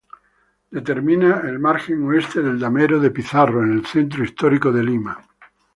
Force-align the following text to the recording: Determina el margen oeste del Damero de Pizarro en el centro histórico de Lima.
Determina 0.77 1.35
el 1.49 1.59
margen 1.59 2.01
oeste 2.07 2.41
del 2.41 2.57
Damero 2.57 2.99
de 2.99 3.11
Pizarro 3.11 3.61
en 3.61 3.71
el 3.73 3.85
centro 3.85 4.23
histórico 4.23 4.71
de 4.71 4.83
Lima. 4.83 5.19